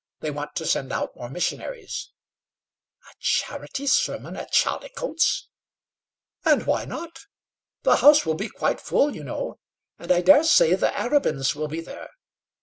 They 0.21 0.31
want 0.31 0.55
to 0.55 0.65
send 0.65 0.91
out 0.91 1.15
more 1.15 1.29
missionaries." 1.29 2.09
"A 3.07 3.13
charity 3.19 3.85
sermon 3.85 4.35
at 4.35 4.51
Chaldicotes!" 4.51 5.47
"And 6.43 6.65
why 6.65 6.85
not? 6.85 7.27
The 7.83 7.97
house 7.97 8.25
will 8.25 8.33
be 8.33 8.49
quite 8.49 8.81
full, 8.81 9.15
you 9.15 9.23
know; 9.23 9.59
and 9.99 10.11
I 10.11 10.21
dare 10.21 10.43
say 10.43 10.73
the 10.73 10.87
Arabins 10.89 11.53
will 11.53 11.67
be 11.67 11.81
there." 11.81 12.09